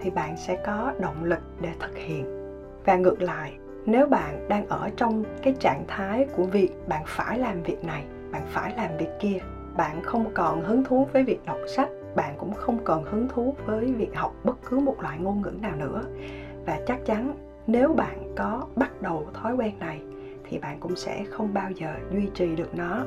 thì 0.00 0.10
bạn 0.10 0.36
sẽ 0.36 0.58
có 0.66 0.92
động 1.00 1.24
lực 1.24 1.40
để 1.60 1.68
thực 1.80 1.96
hiện 1.96 2.43
và 2.84 2.96
ngược 2.96 3.22
lại, 3.22 3.58
nếu 3.86 4.06
bạn 4.06 4.48
đang 4.48 4.66
ở 4.68 4.90
trong 4.96 5.24
cái 5.42 5.54
trạng 5.60 5.84
thái 5.88 6.26
của 6.36 6.44
việc 6.44 6.70
bạn 6.88 7.02
phải 7.06 7.38
làm 7.38 7.62
việc 7.62 7.84
này, 7.84 8.04
bạn 8.32 8.42
phải 8.46 8.74
làm 8.76 8.96
việc 8.98 9.10
kia, 9.20 9.38
bạn 9.76 10.02
không 10.02 10.30
còn 10.34 10.64
hứng 10.64 10.84
thú 10.84 11.08
với 11.12 11.22
việc 11.22 11.40
đọc 11.46 11.58
sách, 11.66 11.88
bạn 12.16 12.34
cũng 12.38 12.52
không 12.52 12.78
còn 12.84 13.04
hứng 13.04 13.28
thú 13.28 13.54
với 13.66 13.84
việc 13.84 14.14
học 14.14 14.34
bất 14.44 14.56
cứ 14.70 14.78
một 14.78 15.02
loại 15.02 15.18
ngôn 15.18 15.42
ngữ 15.42 15.50
nào 15.62 15.76
nữa. 15.76 16.02
Và 16.66 16.80
chắc 16.86 16.98
chắn, 17.06 17.34
nếu 17.66 17.92
bạn 17.92 18.32
có 18.36 18.66
bắt 18.76 19.02
đầu 19.02 19.26
thói 19.34 19.54
quen 19.54 19.72
này, 19.78 20.00
thì 20.48 20.58
bạn 20.58 20.80
cũng 20.80 20.96
sẽ 20.96 21.24
không 21.30 21.54
bao 21.54 21.70
giờ 21.70 21.94
duy 22.12 22.28
trì 22.34 22.56
được 22.56 22.74
nó. 22.74 23.04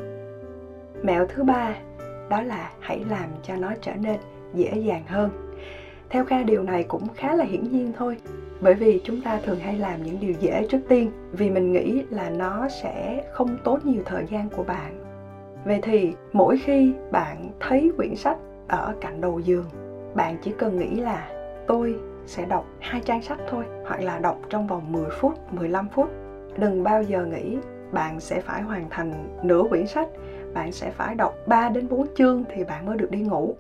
Mẹo 1.03 1.25
thứ 1.25 1.43
ba, 1.43 1.75
đó 2.29 2.41
là 2.41 2.72
hãy 2.79 3.05
làm 3.10 3.29
cho 3.43 3.55
nó 3.55 3.74
trở 3.81 3.96
nên 3.96 4.17
dễ 4.53 4.77
dàng 4.77 5.03
hơn. 5.07 5.53
Theo 6.10 6.25
kha, 6.25 6.43
điều 6.43 6.63
này 6.63 6.84
cũng 6.84 7.07
khá 7.15 7.36
là 7.36 7.46
hiển 7.46 7.63
nhiên 7.72 7.93
thôi 7.98 8.17
bởi 8.62 8.74
vì 8.74 9.02
chúng 9.04 9.22
ta 9.22 9.40
thường 9.46 9.60
hay 9.60 9.78
làm 9.78 10.04
những 10.04 10.20
điều 10.20 10.34
dễ 10.40 10.68
trước 10.70 10.82
tiên 10.88 11.12
vì 11.32 11.50
mình 11.50 11.72
nghĩ 11.72 12.04
là 12.10 12.30
nó 12.30 12.68
sẽ 12.70 13.24
không 13.34 13.58
tốn 13.64 13.80
nhiều 13.84 14.02
thời 14.06 14.26
gian 14.30 14.50
của 14.50 14.64
bạn 14.64 15.04
vậy 15.66 15.80
thì 15.84 16.14
mỗi 16.34 16.58
khi 16.58 16.94
bạn 17.12 17.50
thấy 17.60 17.92
quyển 17.98 18.16
sách 18.16 18.38
ở 18.68 18.96
cạnh 19.02 19.22
đầu 19.22 19.40
giường 19.40 19.66
bạn 20.16 20.38
chỉ 20.42 20.54
cần 20.58 20.80
nghĩ 20.80 21.02
là 21.02 21.30
tôi 21.68 21.96
sẽ 22.26 22.46
đọc 22.46 22.66
hai 22.80 23.02
trang 23.06 23.22
sách 23.22 23.40
thôi 23.50 23.66
hoặc 23.86 24.02
là 24.02 24.20
đọc 24.20 24.40
trong 24.50 24.68
vòng 24.68 24.92
10 24.92 25.10
phút, 25.20 25.54
15 25.54 25.90
phút. 25.90 26.10
Đừng 26.58 26.84
bao 26.84 27.04
giờ 27.04 27.26
nghĩ 27.26 27.58
bạn 27.92 28.20
sẽ 28.20 28.42
phải 28.42 28.62
hoàn 28.62 28.90
thành 28.90 29.38
nửa 29.44 29.64
quyển 29.70 29.88
sách, 29.88 30.08
bạn 30.54 30.72
sẽ 30.72 30.92
phải 30.92 31.16
đọc 31.16 31.36
3 31.48 31.70
đến 31.70 31.88
4 31.90 32.08
chương 32.16 32.44
thì 32.54 32.64
bạn 32.64 32.86
mới 32.86 32.98
được 32.98 33.12
đi 33.12 33.20
ngủ. 33.20 33.56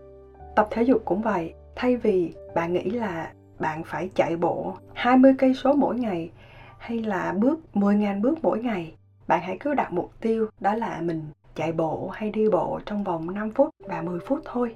Tập 0.55 0.67
thể 0.71 0.83
dục 0.83 1.01
cũng 1.05 1.21
vậy, 1.21 1.53
thay 1.75 1.97
vì 1.97 2.33
bạn 2.55 2.73
nghĩ 2.73 2.89
là 2.89 3.31
bạn 3.59 3.83
phải 3.83 4.09
chạy 4.15 4.37
bộ 4.37 4.73
20 4.93 5.35
cây 5.37 5.53
số 5.53 5.73
mỗi 5.73 5.95
ngày 5.95 6.31
hay 6.77 6.99
là 6.99 7.33
bước 7.37 7.59
10.000 7.73 8.21
bước 8.21 8.39
mỗi 8.41 8.59
ngày, 8.59 8.93
bạn 9.27 9.41
hãy 9.43 9.57
cứ 9.59 9.73
đặt 9.73 9.93
mục 9.93 10.11
tiêu 10.21 10.47
đó 10.59 10.73
là 10.73 11.01
mình 11.01 11.21
chạy 11.55 11.71
bộ 11.71 12.09
hay 12.13 12.31
đi 12.31 12.49
bộ 12.49 12.79
trong 12.85 13.03
vòng 13.03 13.33
5 13.33 13.51
phút 13.51 13.69
và 13.87 14.01
10 14.01 14.19
phút 14.19 14.39
thôi. 14.45 14.75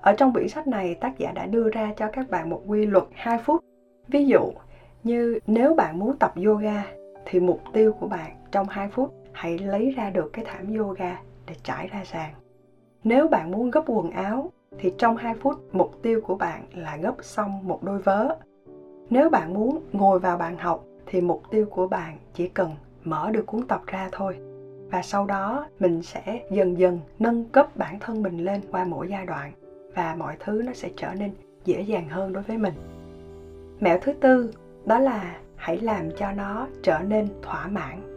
Ở 0.00 0.12
trong 0.12 0.32
quyển 0.32 0.48
sách 0.48 0.66
này, 0.66 0.94
tác 0.94 1.18
giả 1.18 1.32
đã 1.32 1.46
đưa 1.46 1.70
ra 1.70 1.92
cho 1.96 2.08
các 2.12 2.30
bạn 2.30 2.50
một 2.50 2.62
quy 2.66 2.86
luật 2.86 3.04
2 3.14 3.38
phút. 3.38 3.64
Ví 4.08 4.26
dụ 4.26 4.52
như 5.04 5.38
nếu 5.46 5.74
bạn 5.74 5.98
muốn 5.98 6.16
tập 6.18 6.32
yoga 6.44 6.84
thì 7.24 7.40
mục 7.40 7.60
tiêu 7.72 7.92
của 7.92 8.08
bạn 8.08 8.36
trong 8.52 8.68
2 8.68 8.88
phút 8.88 9.14
hãy 9.32 9.58
lấy 9.58 9.90
ra 9.90 10.10
được 10.10 10.30
cái 10.32 10.44
thảm 10.44 10.76
yoga 10.78 11.20
để 11.46 11.54
trải 11.62 11.88
ra 11.92 12.04
sàn. 12.04 12.34
Nếu 13.04 13.28
bạn 13.28 13.50
muốn 13.50 13.70
gấp 13.70 13.82
quần 13.86 14.10
áo 14.10 14.52
thì 14.78 14.92
trong 14.98 15.16
2 15.16 15.34
phút 15.34 15.74
mục 15.74 16.02
tiêu 16.02 16.20
của 16.20 16.36
bạn 16.36 16.64
là 16.74 16.96
gấp 16.96 17.14
xong 17.22 17.68
một 17.68 17.82
đôi 17.82 17.98
vớ. 17.98 18.36
Nếu 19.10 19.30
bạn 19.30 19.54
muốn 19.54 19.80
ngồi 19.92 20.18
vào 20.18 20.36
bàn 20.36 20.58
học 20.58 20.84
thì 21.06 21.20
mục 21.20 21.42
tiêu 21.50 21.66
của 21.70 21.86
bạn 21.86 22.18
chỉ 22.34 22.48
cần 22.48 22.70
mở 23.04 23.30
được 23.30 23.46
cuốn 23.46 23.66
tập 23.66 23.82
ra 23.86 24.08
thôi. 24.12 24.36
Và 24.90 25.02
sau 25.02 25.26
đó 25.26 25.66
mình 25.80 26.02
sẽ 26.02 26.46
dần 26.50 26.78
dần 26.78 27.00
nâng 27.18 27.44
cấp 27.44 27.76
bản 27.76 27.98
thân 28.00 28.22
mình 28.22 28.44
lên 28.44 28.60
qua 28.70 28.84
mỗi 28.84 29.08
giai 29.08 29.26
đoạn 29.26 29.52
và 29.94 30.14
mọi 30.18 30.36
thứ 30.40 30.62
nó 30.66 30.72
sẽ 30.72 30.90
trở 30.96 31.14
nên 31.14 31.30
dễ 31.64 31.80
dàng 31.80 32.08
hơn 32.08 32.32
đối 32.32 32.42
với 32.42 32.58
mình. 32.58 32.74
Mẹo 33.80 33.98
thứ 34.02 34.12
tư, 34.12 34.50
đó 34.84 34.98
là 34.98 35.36
hãy 35.56 35.78
làm 35.80 36.10
cho 36.16 36.32
nó 36.32 36.66
trở 36.82 36.98
nên 36.98 37.28
thỏa 37.42 37.66
mãn 37.66 38.15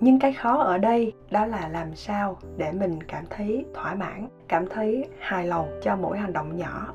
nhưng 0.00 0.18
cái 0.18 0.32
khó 0.32 0.56
ở 0.56 0.78
đây 0.78 1.12
đó 1.30 1.46
là 1.46 1.68
làm 1.72 1.94
sao 1.94 2.38
để 2.56 2.72
mình 2.72 3.02
cảm 3.02 3.24
thấy 3.30 3.64
thỏa 3.74 3.94
mãn, 3.94 4.28
cảm 4.48 4.66
thấy 4.66 5.08
hài 5.18 5.46
lòng 5.46 5.80
cho 5.82 5.96
mỗi 5.96 6.18
hành 6.18 6.32
động 6.32 6.56
nhỏ. 6.56 6.94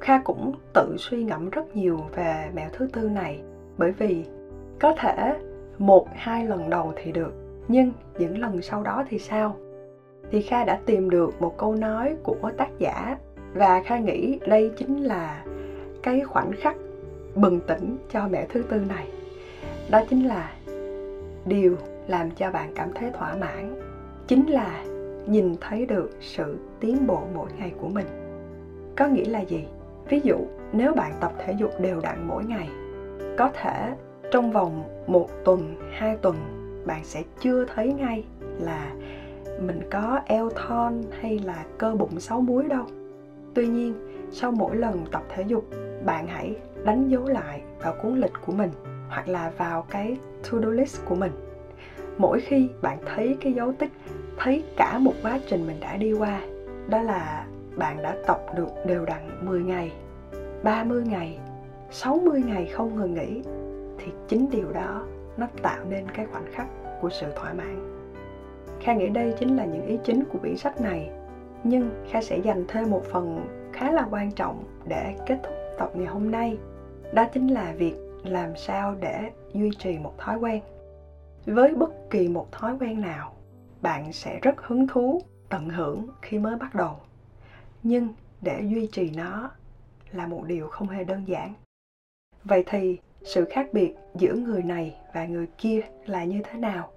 Kha 0.00 0.18
cũng 0.24 0.54
tự 0.74 0.96
suy 0.98 1.24
ngẫm 1.24 1.50
rất 1.50 1.76
nhiều 1.76 2.00
về 2.14 2.50
mẹo 2.54 2.68
thứ 2.72 2.88
tư 2.92 3.08
này, 3.08 3.42
bởi 3.78 3.92
vì 3.92 4.24
có 4.80 4.94
thể 4.98 5.34
một, 5.78 6.08
hai 6.14 6.44
lần 6.44 6.70
đầu 6.70 6.92
thì 6.96 7.12
được, 7.12 7.32
nhưng 7.68 7.92
những 8.18 8.38
lần 8.38 8.62
sau 8.62 8.82
đó 8.82 9.04
thì 9.08 9.18
sao? 9.18 9.56
Thì 10.30 10.42
kha 10.42 10.64
đã 10.64 10.80
tìm 10.86 11.10
được 11.10 11.42
một 11.42 11.58
câu 11.58 11.74
nói 11.74 12.16
của 12.22 12.50
tác 12.56 12.68
giả 12.78 13.16
và 13.54 13.82
kha 13.82 13.98
nghĩ 13.98 14.38
đây 14.46 14.72
chính 14.76 15.02
là 15.02 15.44
cái 16.02 16.20
khoảnh 16.20 16.52
khắc 16.52 16.76
bừng 17.34 17.60
tỉnh 17.60 17.96
cho 18.12 18.28
mẹ 18.28 18.46
thứ 18.48 18.62
tư 18.62 18.80
này. 18.88 19.08
Đó 19.90 20.02
chính 20.10 20.26
là 20.26 20.52
điều 21.46 21.76
làm 22.06 22.30
cho 22.30 22.50
bạn 22.50 22.72
cảm 22.74 22.92
thấy 22.94 23.10
thỏa 23.10 23.36
mãn, 23.36 23.80
chính 24.26 24.46
là 24.46 24.84
nhìn 25.26 25.54
thấy 25.60 25.86
được 25.86 26.10
sự 26.20 26.58
tiến 26.80 27.06
bộ 27.06 27.22
mỗi 27.34 27.50
ngày 27.58 27.72
của 27.80 27.88
mình. 27.88 28.06
Có 28.96 29.06
nghĩa 29.06 29.24
là 29.24 29.40
gì? 29.40 29.64
Ví 30.08 30.20
dụ, 30.24 30.36
nếu 30.72 30.92
bạn 30.92 31.12
tập 31.20 31.32
thể 31.38 31.54
dục 31.58 31.70
đều 31.80 32.00
đặn 32.00 32.28
mỗi 32.28 32.44
ngày, 32.44 32.68
có 33.38 33.50
thể 33.54 33.94
trong 34.30 34.52
vòng 34.52 35.04
một 35.06 35.28
tuần, 35.44 35.74
hai 35.92 36.16
tuần, 36.16 36.36
bạn 36.86 37.04
sẽ 37.04 37.22
chưa 37.40 37.64
thấy 37.64 37.92
ngay 37.92 38.24
là 38.60 38.92
mình 39.60 39.80
có 39.90 40.20
eo 40.26 40.50
thon 40.50 41.02
hay 41.20 41.38
là 41.38 41.64
cơ 41.78 41.94
bụng 41.94 42.20
sáu 42.20 42.40
múi 42.40 42.64
đâu. 42.68 42.84
Tuy 43.54 43.66
nhiên, 43.66 43.94
sau 44.30 44.50
mỗi 44.50 44.76
lần 44.76 45.04
tập 45.12 45.22
thể 45.28 45.44
dục, 45.46 45.64
bạn 46.04 46.26
hãy 46.26 46.56
đánh 46.84 47.08
dấu 47.08 47.26
lại 47.26 47.62
vào 47.82 47.94
cuốn 48.02 48.20
lịch 48.20 48.32
của 48.46 48.52
mình 48.52 48.70
hoặc 49.08 49.28
là 49.28 49.52
vào 49.58 49.86
cái 49.90 50.16
to-do 50.50 50.68
list 50.68 51.04
của 51.04 51.14
mình 51.14 51.32
mỗi 52.18 52.40
khi 52.40 52.68
bạn 52.82 52.98
thấy 53.14 53.36
cái 53.40 53.52
dấu 53.52 53.72
tích, 53.72 53.90
thấy 54.38 54.64
cả 54.76 54.98
một 54.98 55.14
quá 55.22 55.40
trình 55.48 55.66
mình 55.66 55.76
đã 55.80 55.96
đi 55.96 56.12
qua, 56.12 56.40
đó 56.88 57.02
là 57.02 57.46
bạn 57.76 58.02
đã 58.02 58.16
tập 58.26 58.40
được 58.56 58.68
đều 58.86 59.04
đặn 59.04 59.46
10 59.46 59.62
ngày 59.62 59.92
30 60.62 61.02
ngày 61.06 61.38
60 61.90 62.42
ngày 62.46 62.66
không 62.66 62.96
ngừng 62.96 63.14
nghỉ, 63.14 63.42
thì 63.98 64.12
chính 64.28 64.50
điều 64.50 64.72
đó 64.72 65.02
nó 65.36 65.46
tạo 65.62 65.84
nên 65.88 66.04
cái 66.14 66.26
khoảnh 66.26 66.46
khắc 66.52 66.66
của 67.00 67.10
sự 67.10 67.26
thỏa 67.36 67.52
mãn. 67.52 68.04
Kha 68.80 68.94
nghĩ 68.94 69.08
đây 69.08 69.34
chính 69.38 69.56
là 69.56 69.64
những 69.64 69.86
ý 69.86 69.98
chính 70.04 70.24
của 70.24 70.38
quyển 70.38 70.56
sách 70.56 70.80
này, 70.80 71.10
nhưng 71.64 71.90
Kha 72.10 72.22
sẽ 72.22 72.38
dành 72.38 72.64
thêm 72.68 72.90
một 72.90 73.02
phần 73.04 73.46
khá 73.72 73.92
là 73.92 74.06
quan 74.10 74.30
trọng 74.32 74.64
để 74.88 75.14
kết 75.26 75.38
thúc 75.42 75.54
tập 75.78 75.90
ngày 75.94 76.06
hôm 76.06 76.30
nay, 76.30 76.58
đó 77.12 77.24
chính 77.32 77.48
là 77.48 77.74
việc 77.78 77.94
làm 78.24 78.56
sao 78.56 78.94
để 79.00 79.30
duy 79.52 79.70
trì 79.78 79.98
một 79.98 80.18
thói 80.18 80.38
quen 80.38 80.60
với 81.46 81.74
bất 81.74 82.10
kỳ 82.10 82.28
một 82.28 82.52
thói 82.52 82.76
quen 82.80 83.00
nào, 83.00 83.34
bạn 83.82 84.12
sẽ 84.12 84.38
rất 84.42 84.60
hứng 84.62 84.86
thú, 84.86 85.22
tận 85.48 85.68
hưởng 85.68 86.08
khi 86.22 86.38
mới 86.38 86.56
bắt 86.56 86.74
đầu. 86.74 87.00
Nhưng 87.82 88.08
để 88.40 88.62
duy 88.62 88.88
trì 88.92 89.10
nó 89.10 89.50
là 90.12 90.26
một 90.26 90.44
điều 90.46 90.68
không 90.68 90.88
hề 90.88 91.04
đơn 91.04 91.28
giản. 91.28 91.54
Vậy 92.44 92.64
thì 92.66 92.98
sự 93.24 93.44
khác 93.50 93.68
biệt 93.72 93.94
giữa 94.14 94.34
người 94.34 94.62
này 94.62 94.96
và 95.14 95.26
người 95.26 95.46
kia 95.58 95.80
là 96.06 96.24
như 96.24 96.42
thế 96.44 96.58
nào? 96.58 96.90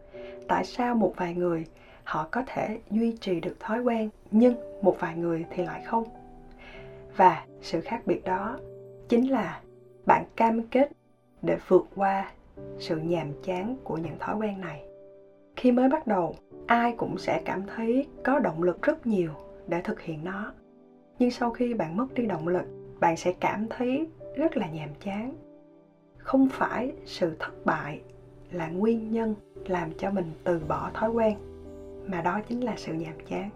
Tại 0.47 0.65
sao 0.65 0.95
một 0.95 1.13
vài 1.17 1.33
người 1.33 1.65
họ 2.03 2.27
có 2.31 2.43
thể 2.47 2.79
duy 2.91 3.17
trì 3.21 3.39
được 3.39 3.59
thói 3.59 3.79
quen, 3.79 4.09
nhưng 4.31 4.55
một 4.81 4.97
vài 4.99 5.17
người 5.17 5.45
thì 5.49 5.63
lại 5.65 5.81
không? 5.85 6.03
Và 7.15 7.45
sự 7.61 7.81
khác 7.81 8.01
biệt 8.05 8.23
đó 8.25 8.59
chính 9.09 9.31
là 9.31 9.61
bạn 10.05 10.23
cam 10.35 10.61
kết 10.61 10.91
để 11.41 11.57
vượt 11.67 11.87
qua 11.95 12.31
sự 12.79 12.97
nhàm 12.97 13.27
chán 13.43 13.75
của 13.83 13.97
những 13.97 14.17
thói 14.19 14.35
quen 14.35 14.61
này. 14.61 14.83
Khi 15.55 15.71
mới 15.71 15.89
bắt 15.89 16.07
đầu, 16.07 16.35
ai 16.67 16.93
cũng 16.97 17.17
sẽ 17.17 17.41
cảm 17.45 17.63
thấy 17.75 18.05
có 18.23 18.39
động 18.39 18.63
lực 18.63 18.81
rất 18.81 19.07
nhiều 19.07 19.31
để 19.67 19.81
thực 19.81 20.01
hiện 20.01 20.23
nó. 20.23 20.53
Nhưng 21.19 21.31
sau 21.31 21.51
khi 21.51 21.73
bạn 21.73 21.97
mất 21.97 22.13
đi 22.13 22.25
động 22.25 22.47
lực, 22.47 22.65
bạn 22.99 23.17
sẽ 23.17 23.33
cảm 23.39 23.67
thấy 23.69 24.07
rất 24.35 24.57
là 24.57 24.67
nhàm 24.67 24.89
chán. 25.03 25.33
Không 26.17 26.47
phải 26.51 26.93
sự 27.05 27.35
thất 27.39 27.65
bại 27.65 28.01
là 28.51 28.67
nguyên 28.67 29.11
nhân 29.11 29.35
làm 29.65 29.91
cho 29.97 30.11
mình 30.11 30.31
từ 30.43 30.61
bỏ 30.67 30.91
thói 30.93 31.09
quen, 31.09 31.37
mà 32.07 32.21
đó 32.21 32.39
chính 32.49 32.63
là 32.63 32.73
sự 32.77 32.93
nhàm 32.93 33.15
chán. 33.29 33.49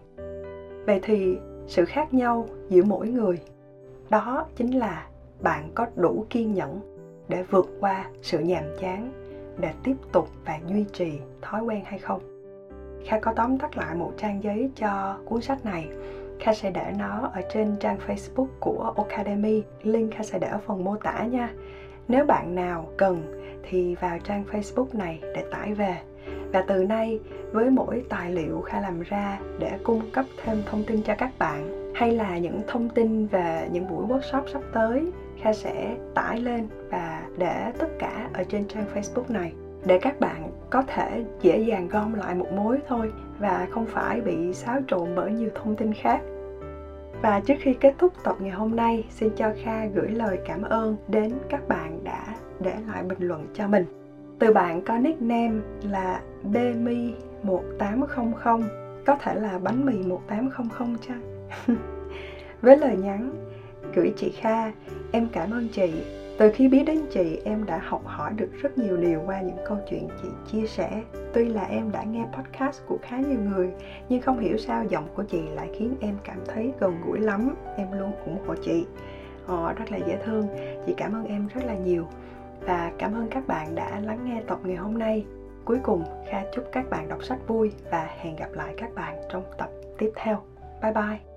Vậy 0.85 0.99
thì 1.03 1.37
sự 1.67 1.85
khác 1.85 2.13
nhau 2.13 2.45
giữa 2.69 2.83
mỗi 2.83 3.09
người, 3.09 3.41
đó 4.09 4.45
chính 4.55 4.79
là 4.79 5.07
bạn 5.41 5.69
có 5.75 5.87
đủ 5.95 6.25
kiên 6.29 6.53
nhẫn 6.53 6.79
để 7.31 7.43
vượt 7.43 7.69
qua 7.79 8.05
sự 8.21 8.39
nhàm 8.39 8.63
chán, 8.81 9.11
để 9.57 9.71
tiếp 9.83 9.95
tục 10.11 10.29
và 10.45 10.59
duy 10.67 10.85
trì 10.93 11.19
thói 11.41 11.61
quen 11.61 11.81
hay 11.85 11.99
không? 11.99 12.21
Kha 13.05 13.19
có 13.19 13.33
tóm 13.35 13.57
tắt 13.57 13.77
lại 13.77 13.95
một 13.95 14.11
trang 14.17 14.43
giấy 14.43 14.69
cho 14.75 15.17
cuốn 15.25 15.41
sách 15.41 15.65
này. 15.65 15.89
Kha 16.39 16.53
sẽ 16.53 16.71
để 16.71 16.93
nó 16.97 17.29
ở 17.33 17.41
trên 17.53 17.75
trang 17.79 17.97
facebook 18.07 18.47
của 18.59 18.93
academy. 18.97 19.63
Link 19.83 20.13
kha 20.13 20.23
sẽ 20.23 20.39
để 20.39 20.47
ở 20.47 20.59
phần 20.65 20.83
mô 20.83 20.95
tả 20.95 21.23
nha. 21.23 21.53
Nếu 22.07 22.25
bạn 22.25 22.55
nào 22.55 22.87
cần 22.97 23.43
thì 23.69 23.95
vào 23.95 24.19
trang 24.23 24.43
facebook 24.51 24.87
này 24.93 25.19
để 25.21 25.43
tải 25.51 25.73
về. 25.73 25.97
Và 26.53 26.63
từ 26.67 26.83
nay, 26.83 27.19
với 27.51 27.69
mỗi 27.69 28.03
tài 28.09 28.31
liệu 28.31 28.61
kha 28.61 28.81
làm 28.81 29.01
ra 29.01 29.39
để 29.59 29.71
cung 29.83 30.01
cấp 30.13 30.25
thêm 30.43 30.63
thông 30.65 30.83
tin 30.83 31.03
cho 31.03 31.15
các 31.17 31.31
bạn, 31.39 31.93
hay 31.95 32.11
là 32.11 32.37
những 32.37 32.61
thông 32.67 32.89
tin 32.89 33.27
về 33.27 33.69
những 33.71 33.87
buổi 33.89 34.05
workshop 34.05 34.47
sắp 34.53 34.61
tới 34.73 35.11
kha 35.41 35.53
sẽ 35.53 35.97
tải 36.13 36.39
lên 36.39 36.67
và 36.89 37.23
để 37.37 37.71
tất 37.79 37.87
cả 37.99 38.29
ở 38.33 38.43
trên 38.43 38.67
trang 38.67 38.85
facebook 38.95 39.33
này, 39.33 39.53
để 39.85 39.99
các 40.01 40.19
bạn 40.19 40.51
có 40.69 40.81
thể 40.87 41.25
dễ 41.41 41.59
dàng 41.59 41.87
gom 41.87 42.13
lại 42.13 42.35
một 42.35 42.47
mối 42.55 42.79
thôi 42.87 43.11
và 43.39 43.67
không 43.71 43.85
phải 43.85 44.21
bị 44.21 44.53
xáo 44.53 44.79
trộn 44.87 45.15
bởi 45.15 45.31
nhiều 45.31 45.49
thông 45.55 45.75
tin 45.75 45.93
khác. 45.93 46.21
Và 47.21 47.39
trước 47.39 47.55
khi 47.59 47.73
kết 47.73 47.93
thúc 47.97 48.13
tập 48.23 48.35
ngày 48.39 48.51
hôm 48.51 48.75
nay, 48.75 49.05
xin 49.09 49.29
cho 49.35 49.51
kha 49.63 49.85
gửi 49.85 50.09
lời 50.09 50.39
cảm 50.45 50.61
ơn 50.61 50.95
đến 51.07 51.31
các 51.49 51.67
bạn 51.67 52.03
đã 52.03 52.35
để 52.59 52.73
lại 52.87 53.03
bình 53.03 53.19
luận 53.19 53.47
cho 53.53 53.67
mình. 53.67 53.85
Từ 54.39 54.53
bạn 54.53 54.81
có 54.81 54.97
nickname 54.97 55.59
là 55.91 56.21
bmi 56.43 57.13
1800 57.43 58.61
có 59.05 59.15
thể 59.15 59.35
là 59.35 59.59
bánh 59.63 59.85
mì 59.85 59.93
1800 60.07 60.95
chăng? 61.07 61.47
Với 62.61 62.77
lời 62.77 62.97
nhắn 62.97 63.33
gửi 63.95 64.13
chị 64.17 64.31
Kha 64.31 64.71
em 65.11 65.27
cảm 65.31 65.51
ơn 65.51 65.67
chị. 65.67 65.93
Từ 66.37 66.51
khi 66.53 66.67
biết 66.67 66.83
đến 66.83 67.01
chị, 67.11 67.39
em 67.45 67.65
đã 67.65 67.81
học 67.83 68.01
hỏi 68.05 68.31
được 68.35 68.49
rất 68.61 68.77
nhiều 68.77 68.97
điều 68.97 69.21
qua 69.25 69.41
những 69.41 69.57
câu 69.67 69.77
chuyện 69.89 70.07
chị 70.21 70.27
chia 70.51 70.67
sẻ. 70.67 71.03
Tuy 71.33 71.45
là 71.49 71.63
em 71.63 71.91
đã 71.91 72.03
nghe 72.03 72.25
podcast 72.33 72.81
của 72.87 72.97
khá 73.01 73.17
nhiều 73.17 73.39
người, 73.39 73.69
nhưng 74.09 74.21
không 74.21 74.39
hiểu 74.39 74.57
sao 74.57 74.85
giọng 74.85 75.07
của 75.15 75.23
chị 75.23 75.41
lại 75.55 75.69
khiến 75.73 75.95
em 75.99 76.17
cảm 76.23 76.37
thấy 76.47 76.71
gần 76.79 77.01
gũi 77.05 77.19
lắm. 77.19 77.55
Em 77.77 77.87
luôn 77.91 78.11
ủng 78.25 78.37
hộ 78.47 78.55
chị. 78.55 78.85
Họ 79.45 79.73
rất 79.73 79.91
là 79.91 79.97
dễ 79.97 80.17
thương. 80.25 80.47
Chị 80.85 80.93
cảm 80.97 81.13
ơn 81.13 81.25
em 81.25 81.47
rất 81.55 81.63
là 81.65 81.73
nhiều. 81.73 82.07
Và 82.61 82.91
cảm 82.97 83.13
ơn 83.13 83.27
các 83.31 83.47
bạn 83.47 83.75
đã 83.75 83.99
lắng 83.99 84.19
nghe 84.25 84.41
tập 84.47 84.59
ngày 84.63 84.75
hôm 84.75 84.97
nay. 84.97 85.25
Cuối 85.65 85.77
cùng, 85.83 86.03
kha 86.29 86.43
chúc 86.55 86.65
các 86.71 86.89
bạn 86.89 87.07
đọc 87.07 87.23
sách 87.23 87.47
vui 87.47 87.71
và 87.91 88.09
hẹn 88.17 88.35
gặp 88.35 88.49
lại 88.53 88.73
các 88.77 88.95
bạn 88.95 89.15
trong 89.31 89.43
tập 89.57 89.69
tiếp 89.97 90.11
theo. 90.15 90.41
Bye 90.81 90.93
bye. 90.93 91.30